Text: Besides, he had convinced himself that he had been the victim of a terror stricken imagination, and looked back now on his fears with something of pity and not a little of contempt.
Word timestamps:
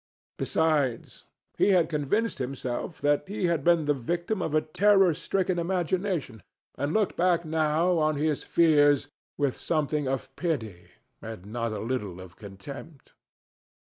Besides, 0.39 1.25
he 1.59 1.69
had 1.69 1.87
convinced 1.87 2.39
himself 2.39 2.99
that 3.01 3.25
he 3.27 3.45
had 3.45 3.63
been 3.63 3.85
the 3.85 3.93
victim 3.93 4.41
of 4.41 4.55
a 4.55 4.61
terror 4.61 5.13
stricken 5.13 5.59
imagination, 5.59 6.41
and 6.75 6.91
looked 6.91 7.15
back 7.15 7.45
now 7.45 7.99
on 7.99 8.15
his 8.15 8.41
fears 8.41 9.09
with 9.37 9.55
something 9.55 10.07
of 10.07 10.35
pity 10.35 10.89
and 11.21 11.45
not 11.45 11.71
a 11.71 11.77
little 11.79 12.19
of 12.19 12.35
contempt. 12.35 13.13